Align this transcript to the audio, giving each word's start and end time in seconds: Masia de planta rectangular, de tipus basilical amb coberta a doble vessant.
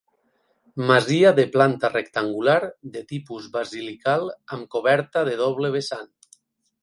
Masia 0.91 1.33
de 1.39 1.43
planta 1.55 1.91
rectangular, 1.91 2.55
de 2.97 3.03
tipus 3.13 3.45
basilical 3.57 4.25
amb 4.57 4.67
coberta 4.77 5.23
a 5.35 5.39
doble 5.45 5.71
vessant. 5.77 6.11